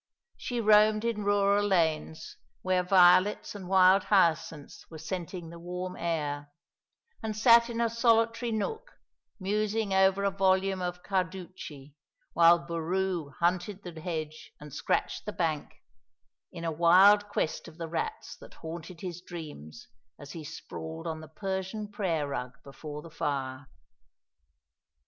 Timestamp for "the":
5.51-5.59, 13.83-14.01, 15.27-15.31, 17.77-17.87, 21.21-21.27, 23.03-23.11